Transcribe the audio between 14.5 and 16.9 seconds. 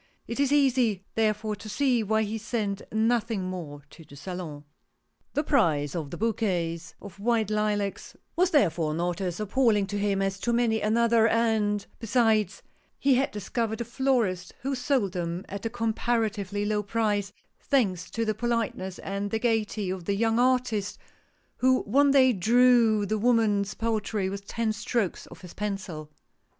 who sold them at a 120 THE PAINTER. comparatively low